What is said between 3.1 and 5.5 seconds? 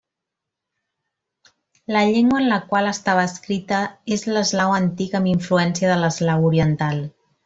escrita és l'eslau antic amb